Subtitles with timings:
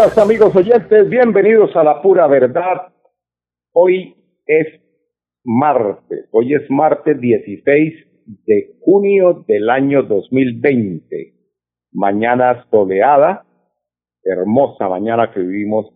[0.00, 2.94] Amigos oyentes, bienvenidos a la pura verdad.
[3.72, 4.66] Hoy es
[5.44, 7.94] martes, hoy es martes 16
[8.46, 11.34] de junio del año 2020.
[11.92, 13.44] Mañana soleada,
[14.24, 15.92] hermosa mañana que vivimos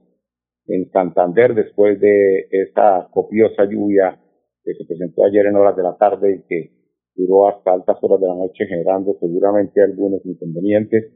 [0.66, 4.20] en Santander después de esta copiosa lluvia
[4.64, 6.70] que se presentó ayer en horas de la tarde y que
[7.14, 11.10] duró hasta altas horas de la noche generando seguramente algunos inconvenientes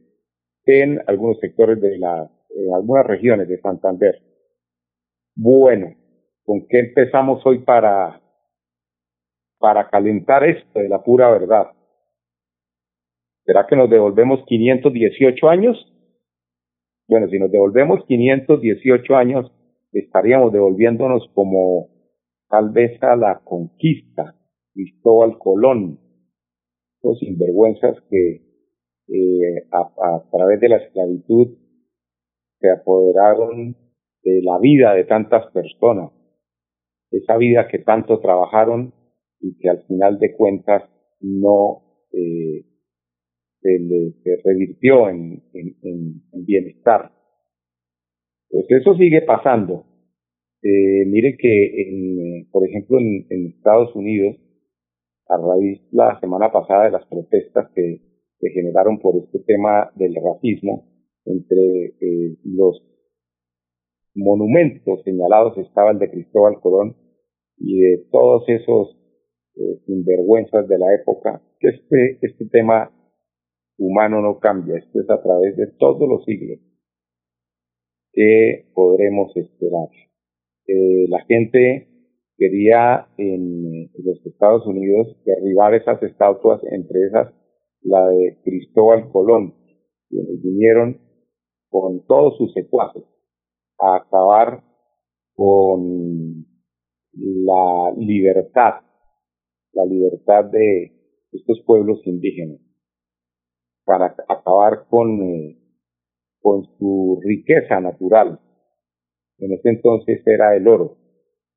[0.64, 4.20] en algunos sectores de la en algunas regiones de Santander.
[5.37, 5.95] Bueno,
[6.45, 8.20] ¿con qué empezamos hoy para,
[9.59, 11.69] para calentar esto de la pura verdad?
[13.45, 15.77] ¿Será que nos devolvemos 518 años?
[17.09, 19.51] Bueno, si nos devolvemos 518 años,
[19.92, 21.89] estaríamos devolviéndonos como
[22.48, 24.34] tal vez a la conquista,
[24.75, 25.98] Cristóbal Colón,
[27.03, 28.48] los sinvergüenzas que
[29.09, 31.56] eh, a través de la esclavitud
[32.61, 33.77] se apoderaron
[34.23, 36.12] de la vida de tantas personas,
[37.11, 38.92] esa vida que tanto trabajaron
[39.41, 40.83] y que al final de cuentas
[41.20, 42.64] no eh,
[43.61, 45.42] se, revirtió en,
[46.33, 47.12] bienestar.
[48.48, 49.84] Pues eso sigue pasando.
[50.62, 54.36] Eh, mire que, en, por ejemplo, en, Estados Unidos,
[55.29, 58.01] a raíz la semana pasada de las protestas que
[58.41, 60.97] se generaron por este tema del racismo,
[61.28, 62.82] entre eh, los
[64.14, 66.96] monumentos señalados estaba el de Cristóbal Colón
[67.56, 68.96] y de todos esos
[69.56, 72.90] eh, sinvergüenzas de la época, que este, este tema
[73.77, 76.58] humano no cambia, esto es a través de todos los siglos
[78.12, 79.88] que podremos esperar.
[80.67, 81.88] Eh, la gente
[82.36, 87.34] quería en los Estados Unidos derribar esas estatuas, entre esas
[87.83, 89.55] la de Cristóbal Colón,
[90.08, 91.08] quienes vinieron
[91.70, 93.05] con todos sus secuaces
[93.79, 94.62] a acabar
[95.34, 96.46] con
[97.12, 98.80] la libertad,
[99.73, 100.92] la libertad de
[101.33, 102.61] estos pueblos indígenas,
[103.84, 105.58] para acabar con, eh,
[106.40, 108.40] con su riqueza natural.
[109.39, 110.96] En ese entonces era el oro.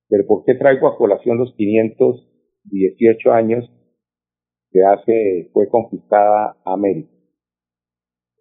[0.08, 3.72] Pero ¿por qué traigo a colación los 518 años
[4.72, 7.21] que hace, fue conquistada América?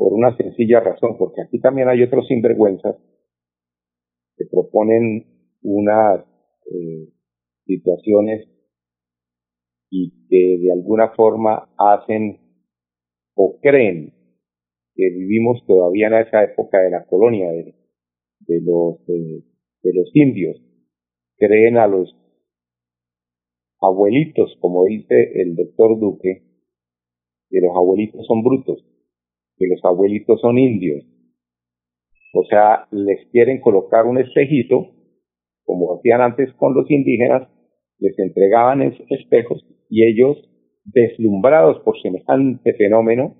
[0.00, 2.96] Por una sencilla razón, porque aquí también hay otros sinvergüenzas
[4.34, 5.26] que proponen
[5.60, 6.24] unas
[6.72, 7.12] eh,
[7.66, 8.48] situaciones
[9.90, 12.40] y que de alguna forma hacen
[13.34, 14.14] o creen
[14.94, 17.74] que vivimos todavía en esa época de la colonia de,
[18.62, 20.56] los de los indios.
[21.36, 22.16] Creen a los
[23.82, 26.42] abuelitos como dice el doctor Duque
[27.50, 28.89] que los abuelitos son brutos
[29.60, 31.04] que los abuelitos son indios.
[32.32, 34.86] O sea, les quieren colocar un espejito,
[35.64, 37.46] como hacían antes con los indígenas,
[37.98, 40.38] les entregaban esos espejos y ellos,
[40.84, 43.36] deslumbrados por semejante fenómeno,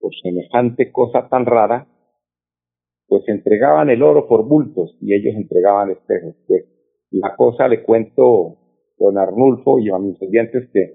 [0.00, 1.86] por semejante cosa tan rara,
[3.06, 6.36] pues entregaban el oro por bultos y ellos entregaban espejos.
[6.46, 6.64] Pues
[7.10, 8.56] la cosa le cuento,
[8.98, 10.94] don Arnulfo y a mis oyentes, que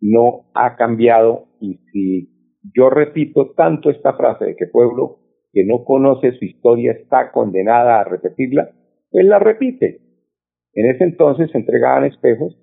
[0.00, 5.18] no ha cambiado y si yo repito tanto esta frase de que pueblo
[5.52, 8.70] que no conoce su historia está condenada a repetirla,
[9.10, 10.00] él la repite.
[10.74, 12.56] En ese entonces se entregaban espejos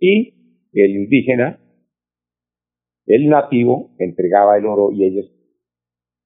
[0.00, 0.34] y
[0.72, 1.60] el indígena,
[3.06, 5.32] el nativo, entregaba el oro y ellos,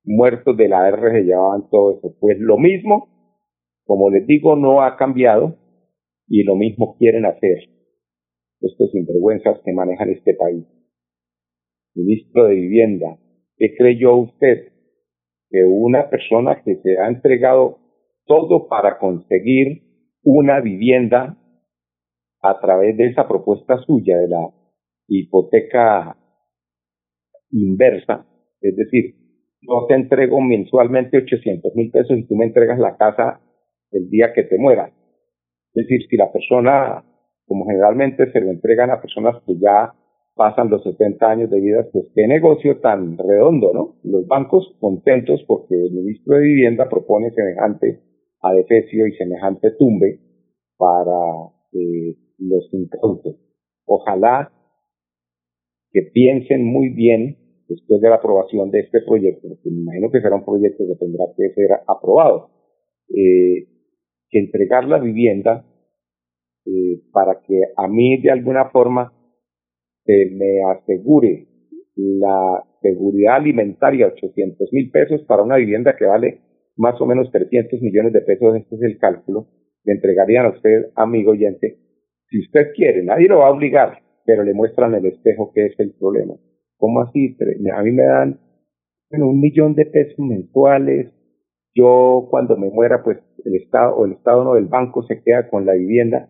[0.05, 2.17] muertos de la R, se llevaban todo eso.
[2.19, 3.09] Pues lo mismo,
[3.85, 5.59] como les digo, no ha cambiado
[6.27, 7.59] y lo mismo quieren hacer
[8.63, 10.65] estos sinvergüenzas que manejan este país
[11.95, 13.19] ministro de Vivienda,
[13.57, 14.73] ¿qué creyó usted?
[15.51, 17.79] Que una persona que se ha entregado
[18.27, 19.83] todo para conseguir
[20.23, 21.37] una vivienda
[22.43, 24.51] a través de esa propuesta suya de la
[25.09, 26.17] hipoteca
[27.51, 28.27] inversa,
[28.61, 29.17] es decir,
[29.63, 33.41] yo te entrego mensualmente 800 mil pesos y tú me entregas la casa
[33.91, 34.93] el día que te mueras.
[35.75, 37.05] Es decir, si la persona,
[37.47, 39.93] como generalmente se lo entregan a personas que ya
[40.35, 43.97] pasan los 70 años de vida, pues qué negocio tan redondo, ¿no?
[44.05, 48.01] Los bancos contentos porque el ministro de Vivienda propone semejante
[48.41, 50.21] adefesio y semejante tumbe
[50.77, 51.19] para
[51.73, 53.37] eh, los incautos.
[53.85, 54.53] Ojalá
[55.93, 57.37] que piensen muy bien
[57.69, 60.97] después de la aprobación de este proyecto, porque me imagino que será un proyecto que
[60.97, 62.51] tendrá que ser aprobado,
[63.09, 63.69] eh,
[64.29, 65.67] que entregar la vivienda
[66.67, 69.13] eh, para que a mí de alguna forma
[70.05, 71.47] se me asegure
[71.97, 76.41] la seguridad alimentaria, 800 mil pesos para una vivienda que vale
[76.77, 79.49] más o menos 300 millones de pesos, este es el cálculo,
[79.85, 81.77] le entregarían a usted, amigo oyente,
[82.29, 85.75] si usted quiere, nadie lo va a obligar, pero le muestran el espejo que es
[85.79, 86.35] el problema.
[86.77, 87.37] ¿Cómo así?
[87.75, 88.41] A mí me dan
[89.11, 91.13] bueno, un millón de pesos mensuales.
[91.75, 95.49] Yo cuando me muera, pues el Estado o el Estado no, el banco se queda
[95.49, 96.29] con la vivienda.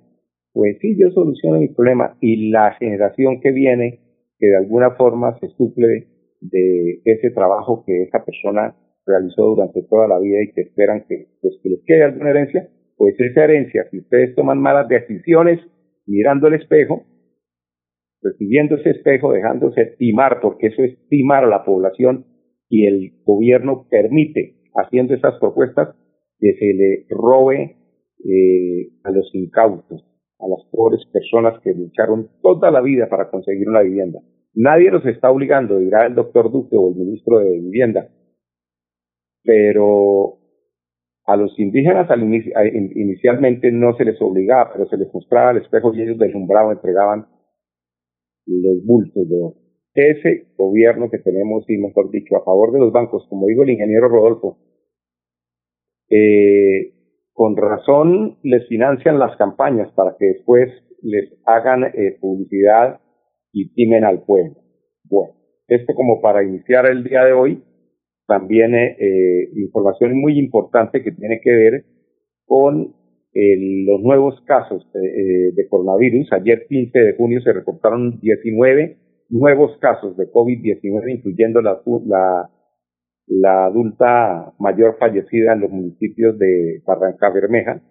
[0.52, 4.00] Pues sí, yo soluciono mi problema y la generación que viene,
[4.38, 6.08] que de alguna forma se suple
[6.41, 8.75] de ese trabajo que esa persona
[9.06, 12.69] realizó durante toda la vida y que esperan que, pues, que les quede alguna herencia,
[12.97, 15.61] pues esa herencia, si ustedes toman malas decisiones
[16.06, 17.05] mirando el espejo,
[18.23, 22.26] recibiendo ese espejo, dejándose timar, porque eso es timar a la población
[22.69, 25.97] y el gobierno permite, haciendo esas propuestas,
[26.38, 27.76] que se le robe
[28.25, 30.05] eh, a los incautos,
[30.43, 34.21] a las pobres personas que lucharon toda la vida para conseguir una vivienda.
[34.55, 38.09] Nadie los está obligando, dirá el doctor Duque o el ministro de Vivienda,
[39.45, 40.39] pero
[41.27, 45.95] a los indígenas al inicialmente no se les obligaba, pero se les mostraba el espejo
[45.95, 47.27] y ellos deslumbraban, entregaban
[48.47, 49.37] los bultos de.
[49.93, 53.71] Ese gobierno que tenemos, y mejor dicho, a favor de los bancos, como digo el
[53.71, 54.59] ingeniero Rodolfo,
[56.09, 56.95] eh,
[57.41, 60.69] con razón les financian las campañas para que después
[61.01, 63.01] les hagan eh, publicidad
[63.51, 64.57] y timen al pueblo.
[65.05, 65.33] Bueno,
[65.67, 67.65] esto como para iniciar el día de hoy,
[68.27, 71.85] también eh, información muy importante que tiene que ver
[72.45, 72.95] con
[73.33, 76.31] los nuevos casos eh, de, coronavirus.
[76.35, 78.99] Ayer 15 de junio se reportaron 19
[79.31, 82.51] nuevos casos de COVID-19, incluyendo la, la,
[83.44, 87.82] adulta mayor fallecida en los municipios de Barranca Bermeja.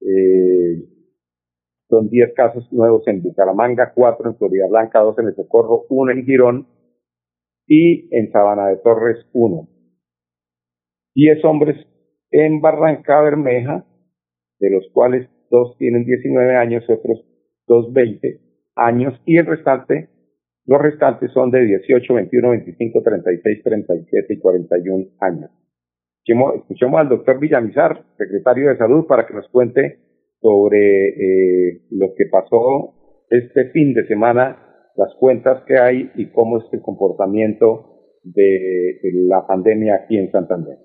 [0.00, 0.84] Eh,
[1.88, 6.12] son 10 casos nuevos en Bucaramanga, 4 en Florida Blanca, 2 en El Socorro, 1
[6.12, 6.68] en Girón
[7.66, 9.68] y en Sabana de Torres 1.
[11.14, 11.76] 10 hombres
[12.30, 13.84] en Barranca Bermeja,
[14.60, 17.24] de los cuales dos tienen 19 años, otros
[17.66, 18.40] dos 20
[18.76, 20.08] años, y el restante,
[20.70, 25.50] los restantes son de 18, 21, 25, 36, 37 y 41 años.
[26.24, 29.98] Escuchemos, al doctor Villamizar, secretario de Salud, para que nos cuente
[30.40, 32.94] sobre eh, lo que pasó
[33.30, 39.44] este fin de semana, las cuentas que hay y cómo es el comportamiento de la
[39.48, 40.78] pandemia aquí en Santander.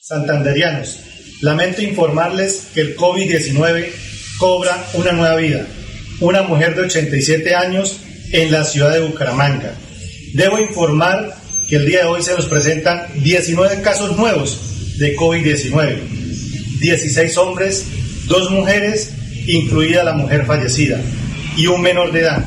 [0.00, 5.64] Santanderianos, Lamento informarles que el COVID-19 cobra una nueva vida.
[6.20, 9.74] Una mujer de 87 años en la ciudad de Bucaramanga.
[10.34, 11.34] Debo informar
[11.68, 14.58] que el día de hoy se nos presentan 19 casos nuevos
[14.98, 15.98] de COVID-19.
[16.80, 17.86] 16 hombres,
[18.26, 19.10] dos mujeres,
[19.46, 21.00] incluida la mujer fallecida,
[21.56, 22.44] y un menor de edad.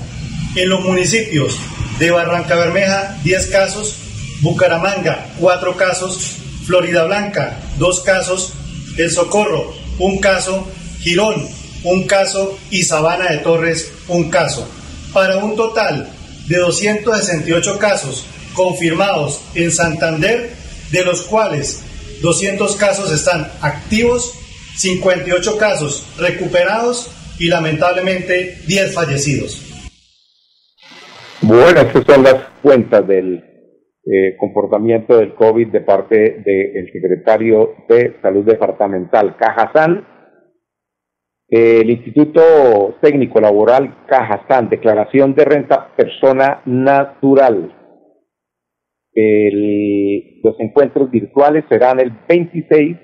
[0.56, 1.58] En los municipios
[2.00, 3.96] de Barranca Bermeja, 10 casos,
[4.42, 8.54] Bucaramanga, 4 casos, Florida Blanca, 2 casos,
[8.98, 10.68] el Socorro, un caso,
[11.00, 11.48] Girón,
[11.84, 14.68] un caso y Sabana de Torres, un caso,
[15.14, 16.10] para un total
[16.48, 20.50] de 268 casos confirmados en Santander,
[20.92, 21.84] de los cuales
[22.22, 24.34] 200 casos están activos,
[24.78, 29.68] 58 casos recuperados y lamentablemente 10 fallecidos.
[31.42, 33.44] Bueno, estas son las cuentas del
[34.06, 36.16] eh, comportamiento del COVID de parte
[36.46, 40.08] del secretario de Salud Departamental, Cajazán.
[41.52, 47.76] El Instituto Técnico Laboral Cajazán, declaración de renta persona natural.
[50.44, 52.98] los encuentros virtuales serán el 26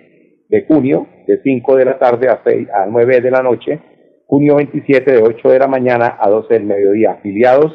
[0.48, 3.82] de junio, de 5 de la tarde a, 6, a 9 de la noche,
[4.28, 7.12] junio 27 de 8 de la mañana a 12 del mediodía.
[7.12, 7.74] Afiliados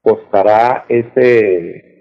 [0.00, 1.96] costará este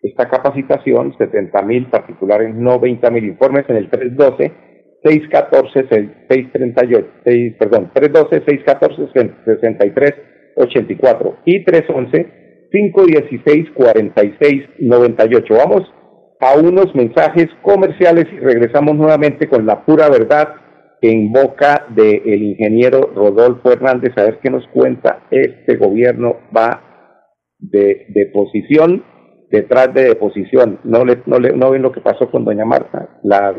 [0.00, 4.67] esta capacitación, 70 mil particulares, no 20 mil informes en el 312
[5.08, 5.88] 614
[6.28, 10.14] 638, 6, perdón, 312 614 63
[10.56, 15.54] 84 y 311 516 46 98.
[15.54, 15.82] Vamos
[16.40, 20.54] a unos mensajes comerciales y regresamos nuevamente con la pura verdad
[21.00, 25.26] en boca del ingeniero Rodolfo Hernández, a ver qué nos cuenta.
[25.30, 26.82] Este gobierno va
[27.58, 29.04] de, de posición
[29.50, 30.80] detrás de deposición.
[30.84, 33.54] No, le, no, le, no ven lo que pasó con doña Marta, la,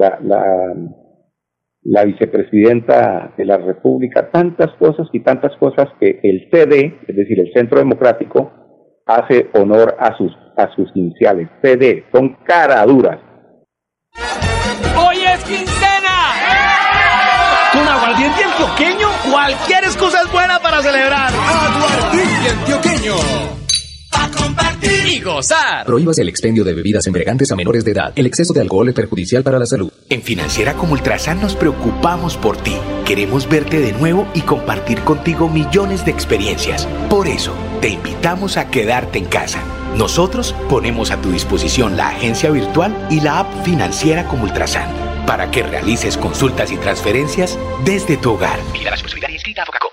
[0.00, 0.74] la, la,
[1.82, 7.40] la vicepresidenta de la República, tantas cosas y tantas cosas que el CD, es decir,
[7.40, 8.50] el Centro Democrático,
[9.06, 11.48] hace honor a sus, a sus iniciales.
[11.62, 13.18] CD, son caraduras.
[14.96, 16.16] ¡Hoy es quincena!
[17.72, 21.30] Con aguardiente antioqueño, cualquier excusa es buena para celebrar.
[21.32, 23.59] Aguardiente antioqueño
[24.40, 25.86] compartir y gozar.
[25.86, 28.12] Prohíbas el expendio de bebidas embriagantes a menores de edad.
[28.16, 29.92] El exceso de alcohol es perjudicial para la salud.
[30.08, 32.76] En Financiera como Ultrasan nos preocupamos por ti.
[33.04, 36.86] Queremos verte de nuevo y compartir contigo millones de experiencias.
[37.08, 39.62] Por eso, te invitamos a quedarte en casa.
[39.96, 45.48] Nosotros ponemos a tu disposición la agencia virtual y la app Financiera como Ultrasan para
[45.48, 48.58] que realices consultas y transferencias desde tu hogar.
[48.72, 49.92] Mira la responsabilidad inscrita a Focacop.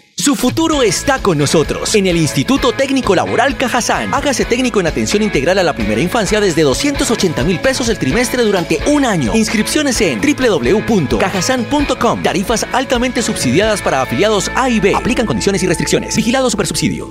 [0.21, 4.13] Su futuro está con nosotros en el Instituto Técnico Laboral Cajazán.
[4.13, 8.43] Hágase técnico en atención integral a la primera infancia desde 280 mil pesos el trimestre
[8.43, 9.33] durante un año.
[9.33, 12.21] Inscripciones en www.cajazán.com.
[12.21, 14.93] Tarifas altamente subsidiadas para afiliados A y B.
[14.95, 16.15] Aplican condiciones y restricciones.
[16.15, 17.09] Vigilado Supersubsidio.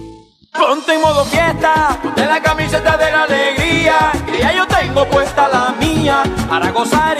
[0.52, 5.48] Ponte en modo fiesta, ponte la camiseta de la alegría, que ya yo tengo puesta
[5.48, 7.19] la mía, para gozar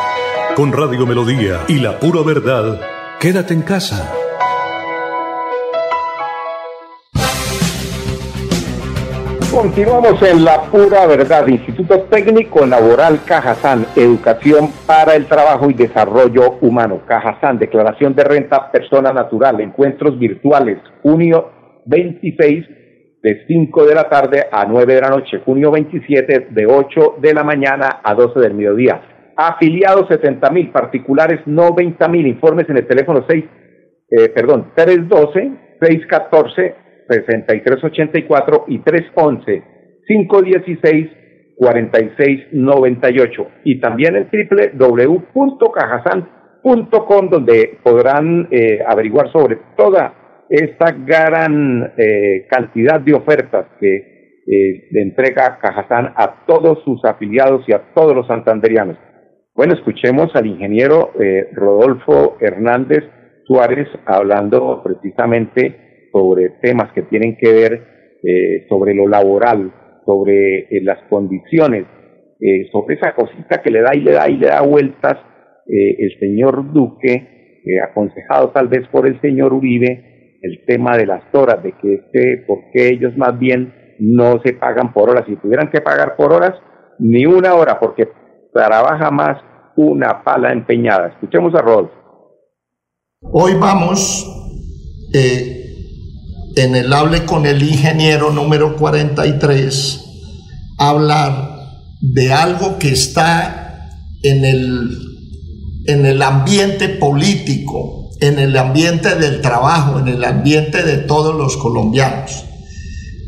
[0.55, 2.77] Con Radio Melodía y la pura verdad,
[3.21, 4.11] quédate en casa.
[9.49, 11.47] Continuamos en la pura verdad.
[11.47, 17.01] Instituto Técnico Laboral Cajazán, Educación para el Trabajo y Desarrollo Humano.
[17.07, 21.49] Cajazán, Declaración de Renta Persona Natural, Encuentros Virtuales, junio
[21.85, 22.65] 26
[23.23, 27.33] de 5 de la tarde a 9 de la noche, junio 27 de 8 de
[27.33, 29.10] la mañana a 12 del mediodía.
[29.47, 32.27] Afiliados 70 mil, particulares 90 mil.
[32.27, 33.43] Informes en el teléfono 6,
[34.09, 36.75] eh, perdón, 312 614
[37.09, 39.63] 6384 y 311
[40.07, 41.09] 516
[41.57, 44.27] 4698 y también el
[44.73, 54.11] www.cajasan.com donde podrán eh, averiguar sobre toda esta gran eh, cantidad de ofertas que
[54.47, 58.97] eh, entrega Cajazán a todos sus afiliados y a todos los santanderianos.
[59.53, 63.03] Bueno, escuchemos al ingeniero eh, Rodolfo Hernández
[63.45, 67.91] Suárez hablando precisamente sobre temas que tienen que ver
[68.69, 69.73] sobre lo laboral,
[70.05, 71.87] sobre las condiciones,
[72.71, 75.17] sobre esa cosita que le da y le da y le da vueltas
[75.65, 81.63] el señor Duque, aconsejado tal vez por el señor Uribe, el tema de las horas,
[81.63, 85.25] de que este, porque ellos más bien no se pagan por horas.
[85.27, 86.53] Si tuvieran que pagar por horas,
[86.99, 88.07] ni una hora, porque
[88.53, 89.37] trabaja más
[89.75, 91.07] una pala empeñada.
[91.07, 91.93] Escuchemos a Rodolfo.
[93.21, 94.27] Hoy vamos
[95.13, 95.75] eh,
[96.55, 101.49] en el hable con el ingeniero número 43 a hablar
[102.01, 103.89] de algo que está
[104.23, 105.11] en el
[105.85, 111.57] en el ambiente político, en el ambiente del trabajo, en el ambiente de todos los
[111.57, 112.45] colombianos,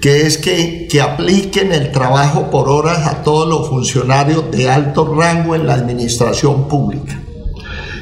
[0.04, 5.16] que es que, que apliquen el trabajo por horas a todos los funcionarios de alto
[5.16, 7.22] rango en la administración pública.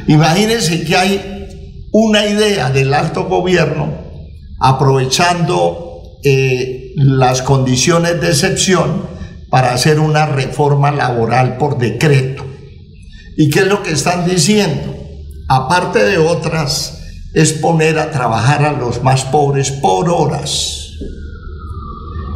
[0.07, 3.93] Imagínense que hay una idea del alto gobierno
[4.59, 9.03] aprovechando eh, las condiciones de excepción
[9.51, 12.43] para hacer una reforma laboral por decreto.
[13.37, 14.95] ¿Y qué es lo que están diciendo?
[15.47, 16.97] Aparte de otras,
[17.35, 20.80] es poner a trabajar a los más pobres por horas.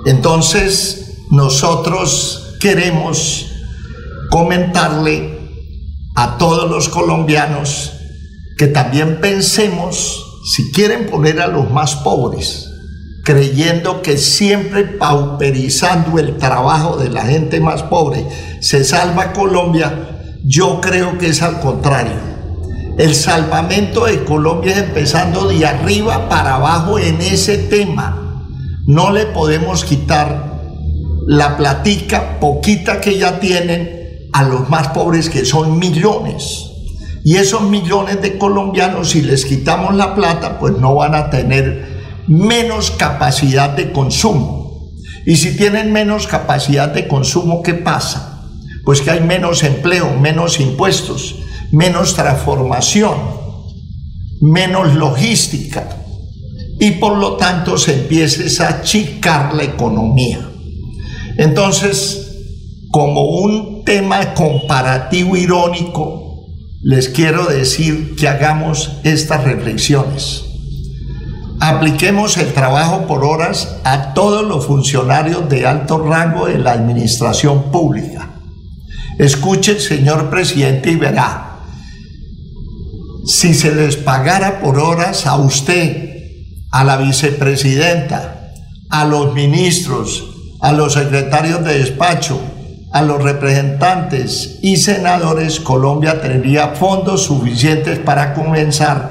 [0.05, 3.47] Entonces, nosotros queremos
[4.29, 5.35] comentarle
[6.15, 7.91] a todos los colombianos
[8.57, 12.69] que también pensemos si quieren poner a los más pobres,
[13.23, 18.25] creyendo que siempre pauperizando el trabajo de la gente más pobre
[18.61, 22.35] se salva Colombia, yo creo que es al contrario.
[22.97, 28.24] El salvamento de Colombia es empezando de arriba para abajo en ese tema.
[28.87, 30.61] No le podemos quitar
[31.27, 36.71] la platica poquita que ya tienen a los más pobres que son millones.
[37.23, 42.23] Y esos millones de colombianos, si les quitamos la plata, pues no van a tener
[42.27, 44.91] menos capacidad de consumo.
[45.25, 48.43] Y si tienen menos capacidad de consumo, ¿qué pasa?
[48.83, 51.37] Pues que hay menos empleo, menos impuestos,
[51.71, 53.15] menos transformación,
[54.41, 56.04] menos logística.
[56.79, 60.49] Y por lo tanto se empieza a achicar la economía.
[61.37, 62.25] Entonces,
[62.91, 66.45] como un tema comparativo irónico,
[66.81, 70.43] les quiero decir que hagamos estas reflexiones.
[71.59, 77.71] Apliquemos el trabajo por horas a todos los funcionarios de alto rango de la administración
[77.71, 78.29] pública.
[79.17, 81.61] Escuche, señor presidente, y verá.
[83.25, 86.04] Si se les pagara por horas a usted,
[86.75, 88.51] a la vicepresidenta,
[88.89, 90.25] a los ministros,
[90.59, 92.37] a los secretarios de despacho,
[92.91, 99.09] a los representantes y senadores, Colombia tendría fondos suficientes para comenzar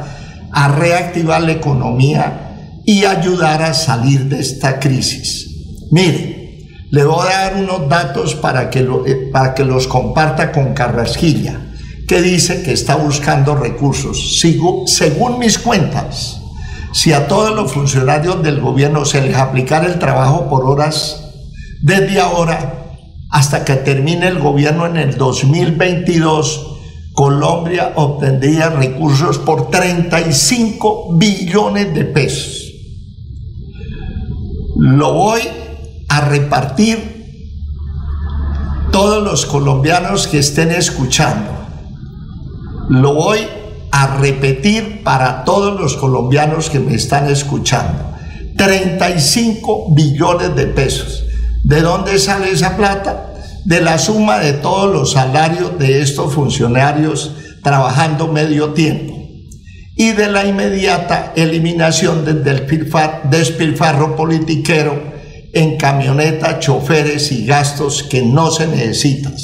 [0.53, 5.49] a reactivar la economía y ayudar a salir de esta crisis.
[5.91, 10.75] Mire, le voy a dar unos datos para que, eh, para que los comparta con
[10.75, 11.63] Carrasquilla,
[12.07, 14.39] que dice que está buscando recursos.
[14.39, 16.43] según mis cuentas,
[16.95, 21.33] si a todos los funcionarios del gobierno se les aplicara el trabajo por horas,
[21.83, 22.95] desde ahora
[23.31, 26.79] hasta que termine el gobierno en el 2022,
[27.13, 32.63] Colombia obtendría recursos por 35 billones de pesos.
[34.77, 35.41] Lo voy
[36.09, 37.25] a repartir
[38.93, 41.51] todos los colombianos que estén escuchando.
[42.89, 43.64] Lo voy a
[44.19, 48.13] repetir para todos los colombianos que me están escuchando.
[48.57, 51.25] 35 billones de pesos.
[51.63, 53.35] ¿De dónde sale esa plata?
[53.65, 59.15] De la suma de todos los salarios de estos funcionarios trabajando medio tiempo
[59.97, 65.15] y de la inmediata eliminación del despilfarro politiquero
[65.53, 69.35] en camionetas, choferes y gastos que no se necesitan.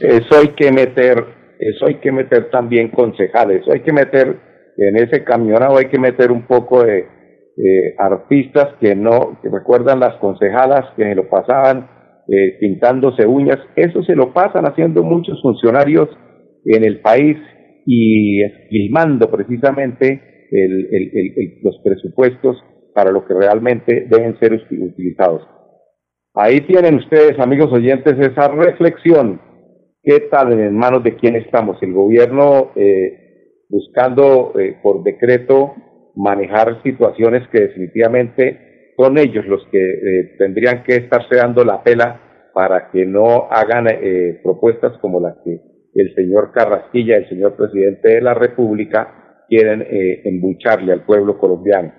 [0.00, 1.24] Eso hay que meter,
[1.58, 5.98] eso hay que meter también concejales, eso hay que meter en ese camionado hay que
[5.98, 7.06] meter un poco de,
[7.98, 11.90] artistas que no, que recuerdan las concejalas que se lo pasaban
[12.28, 16.08] eh, pintándose uñas, eso se lo pasan haciendo muchos funcionarios
[16.64, 17.36] en el país
[17.84, 20.22] y esquilmando precisamente
[21.62, 22.62] los presupuestos
[22.94, 25.42] para lo que realmente deben ser utilizados.
[26.34, 29.40] Ahí tienen ustedes, amigos oyentes, esa reflexión.
[30.08, 31.76] ¿Qué tal en manos de quién estamos?
[31.82, 35.74] El gobierno eh, buscando eh, por decreto
[36.16, 42.48] manejar situaciones que definitivamente son ellos los que eh, tendrían que estarse dando la pela
[42.54, 45.60] para que no hagan eh, propuestas como las que
[45.94, 51.92] el señor Carrasquilla, el señor presidente de la República, quieren embucharle al pueblo colombiano.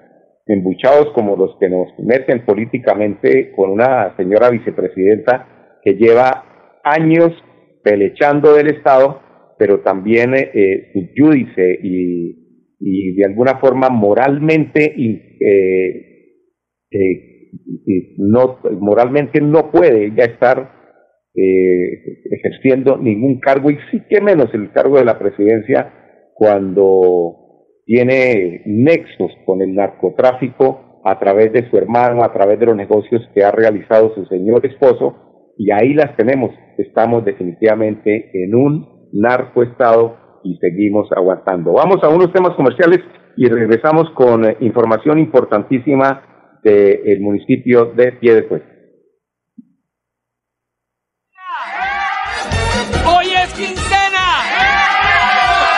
[0.48, 7.34] Embuchados como los que nos meten políticamente con una señora vicepresidenta que lleva años
[7.84, 9.22] pelechando del Estado,
[9.58, 12.40] pero también eh, judice y
[12.80, 16.46] y de alguna forma moralmente eh,
[16.92, 20.72] eh, no moralmente no puede ya estar
[21.36, 25.94] eh, ejerciendo ningún cargo y sí que menos el cargo de la presidencia
[26.36, 32.76] cuando tiene nexos con el narcotráfico a través de su hermano, a través de los
[32.76, 35.29] negocios que ha realizado su señor esposo
[35.60, 36.52] y ahí las tenemos.
[36.78, 41.74] Estamos definitivamente en un narcoestado y seguimos aguantando.
[41.74, 43.00] Vamos a unos temas comerciales
[43.36, 48.70] y regresamos con eh, información importantísima del municipio de Piedecuesta.
[53.06, 54.28] Hoy es quincena.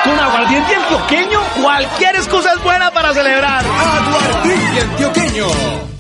[0.03, 3.63] Con aguardiente antioqueño, cualquier excusa es buena para celebrar.
[3.65, 5.90] Aguardiente antioqueño.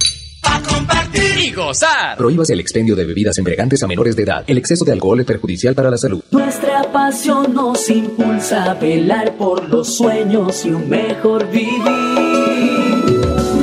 [0.67, 2.17] Compartir y gozar.
[2.17, 4.43] Prohíbas el expendio de bebidas embriagantes a menores de edad.
[4.47, 6.21] El exceso de alcohol es perjudicial para la salud.
[6.31, 11.81] Nuestra pasión nos impulsa a velar por los sueños y un mejor vivir.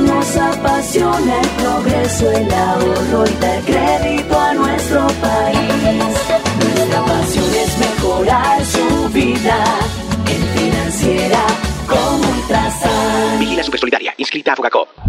[0.05, 6.03] Nos apasiona el progreso, el ahorro y dar crédito a nuestro país.
[6.59, 9.63] Nuestra pasión es mejorar su vida
[10.27, 11.43] en financiera
[11.87, 13.39] como Ultrasan.
[13.39, 15.08] Vigila Supersolidaria, inscrita a Fogacop.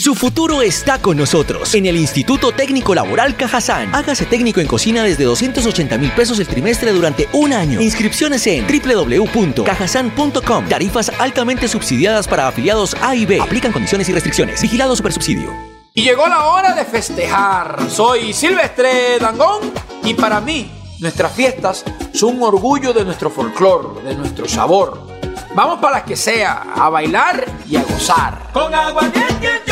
[0.00, 3.94] Su futuro está con nosotros en el Instituto Técnico Laboral Cajazán.
[3.94, 7.82] Hágase técnico en cocina desde 280 mil pesos el trimestre durante un año.
[7.82, 10.68] Inscripciones en www.cajazán.com.
[10.70, 13.42] Tarifas altamente subsidiadas para afiliados A y B.
[13.42, 14.62] Aplican condiciones y restricciones.
[14.62, 15.54] Vigilado Supersubsidio.
[15.92, 17.90] Y llegó la hora de festejar.
[17.90, 19.70] Soy Silvestre Dangón
[20.02, 21.84] y para mí nuestras fiestas
[22.14, 25.10] son un orgullo de nuestro folclor, de nuestro sabor.
[25.54, 28.48] Vamos para las que sea, a bailar y a gozar.
[28.54, 29.69] Con aguardiente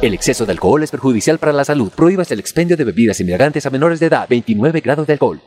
[0.00, 1.90] El exceso de alcohol es perjudicial para la salud.
[1.94, 4.26] Prohíbas el expendio de bebidas embriagantes a menores de edad.
[4.26, 5.38] 29 grados de alcohol.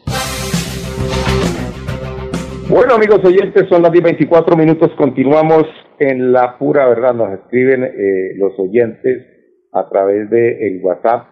[2.69, 4.91] Bueno, amigos oyentes, son las 10.24 minutos.
[4.97, 5.63] Continuamos
[5.99, 7.15] en la pura verdad.
[7.15, 9.25] Nos escriben eh, los oyentes
[9.71, 11.27] a través de el WhatsApp.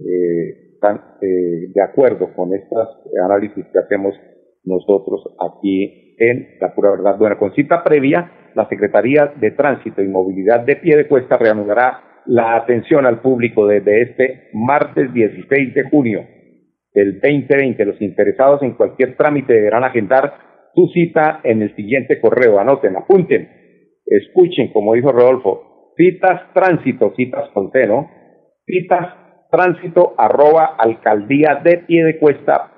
[0.00, 2.88] Eh, están eh, de acuerdo con estos
[3.24, 4.14] análisis que hacemos
[4.68, 7.16] nosotros aquí en la pura verdad.
[7.18, 12.22] Bueno, con cita previa, la Secretaría de Tránsito y Movilidad de Pie de Cuesta reanudará
[12.26, 16.26] la atención al público desde este martes 16 de junio
[16.92, 17.84] del 2020.
[17.84, 20.32] Los interesados en cualquier trámite deberán agendar
[20.74, 22.58] su cita en el siguiente correo.
[22.58, 23.48] Anoten, apunten,
[24.04, 28.08] escuchen, como dijo Rodolfo, citas tránsito, citas con.
[28.66, 29.14] Citas
[29.50, 32.77] tránsito arroba alcaldía de piedecuesta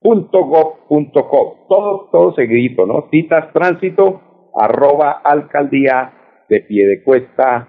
[0.00, 1.66] punto gov punto co.
[1.68, 3.08] Todo, todo seguidito, ¿no?
[3.10, 7.68] Citas tránsito arroba alcaldía de piedecuesta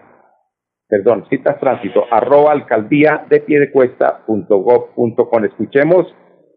[0.88, 5.44] perdón, citas tránsito arroba alcaldía de piedecuesta punto gov punto com.
[5.46, 6.08] Escuchemos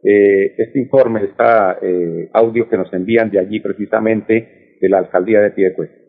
[0.03, 1.45] eh, este informe, este
[1.83, 6.02] eh, audio que nos envían de allí precisamente de la alcaldía de Piedecuesta.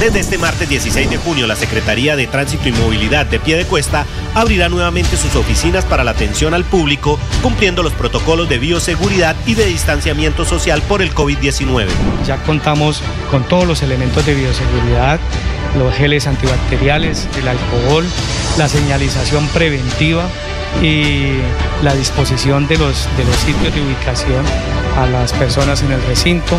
[0.00, 4.04] Desde este martes 16 de junio, la Secretaría de Tránsito y Movilidad de Piedecuesta
[4.34, 9.54] abrirá nuevamente sus oficinas para la atención al público, cumpliendo los protocolos de bioseguridad y
[9.54, 11.86] de distanciamiento social por el COVID-19.
[12.26, 15.20] Ya contamos con todos los elementos de bioseguridad,
[15.78, 18.04] los geles antibacteriales, el alcohol,
[18.58, 20.28] la señalización preventiva
[20.82, 21.34] y
[21.82, 24.44] la disposición de los, de los sitios de ubicación
[24.96, 26.58] a las personas en el recinto.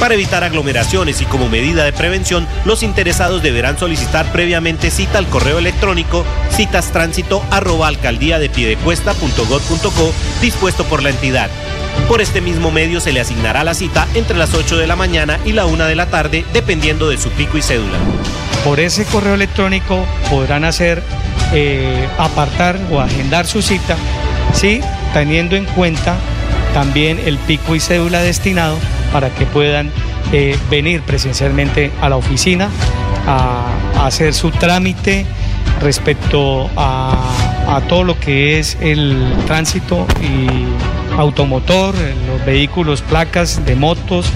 [0.00, 5.26] Para evitar aglomeraciones y como medida de prevención, los interesados deberán solicitar previamente cita al
[5.28, 11.50] correo electrónico citastránsito arroba alcaldía de piedecuesta.gov.co dispuesto por la entidad.
[12.08, 15.40] Por este mismo medio se le asignará la cita entre las 8 de la mañana
[15.44, 17.98] y la 1 de la tarde, dependiendo de su pico y cédula.
[18.66, 21.00] Por ese correo electrónico podrán hacer
[21.52, 23.96] eh, apartar o agendar su cita,
[24.52, 24.80] ¿sí?
[25.14, 26.16] teniendo en cuenta
[26.74, 28.76] también el pico y cédula destinado
[29.12, 29.92] para que puedan
[30.32, 32.68] eh, venir presencialmente a la oficina
[33.28, 33.66] a,
[34.04, 35.26] hacer su trámite
[35.80, 37.14] respecto a,
[37.68, 41.94] a, todo lo que es el tránsito y automotor,
[42.26, 44.26] los vehículos, placas de motos,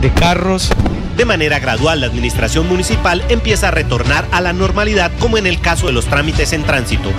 [0.00, 0.70] de carros.
[1.16, 5.60] De manera gradual, la administración municipal empieza a retornar a la normalidad, como en el
[5.60, 7.10] caso de los trámites en tránsito.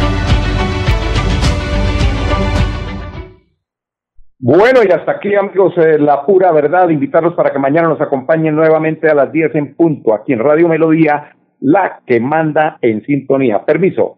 [4.39, 6.89] Bueno, y hasta aquí, amigos, eh, la pura verdad.
[6.89, 10.67] Invitarlos para que mañana nos acompañen nuevamente a las 10 en punto, aquí en Radio
[10.67, 13.63] Melodía, la que manda en sintonía.
[13.63, 14.17] Permiso.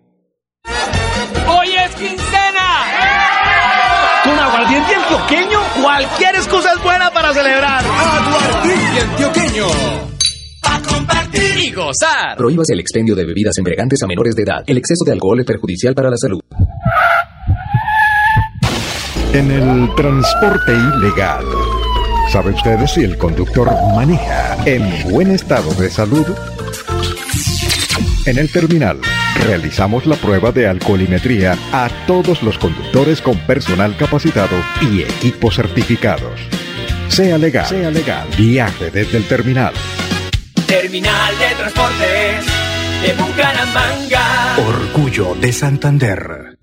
[1.45, 2.32] Hoy es 15
[4.23, 7.83] con aguardiente antioqueño, cualquier excusa es buena para celebrar.
[7.85, 9.67] Aguardiente antioqueño.
[10.63, 12.37] A compartir y gozar.
[12.37, 14.63] Prohíbas el expendio de bebidas embriagantes a menores de edad.
[14.65, 16.39] El exceso de alcohol es perjudicial para la salud.
[19.33, 21.43] En el transporte ilegal,
[22.31, 26.25] ¿sabe usted si el conductor maneja en buen estado de salud?
[28.25, 28.99] En el terminal,
[29.41, 36.39] realizamos la prueba de alcoholimetría a todos los conductores con personal capacitado y equipos certificados.
[37.07, 38.27] Sea legal, sea legal.
[38.37, 39.73] Viaje desde el terminal.
[40.67, 42.45] Terminal de Transportes
[43.03, 44.55] de Bucaramanga.
[44.57, 46.57] Orgullo de Santander.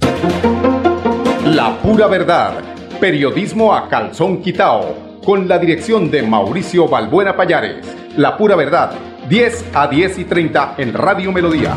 [1.44, 2.54] La pura verdad.
[2.98, 5.20] Periodismo a calzón quitao.
[5.24, 7.87] Con la dirección de Mauricio Balbuena Payares.
[8.16, 8.92] La pura verdad.
[9.28, 11.76] 10 a 10 y 30 en Radio Melodía.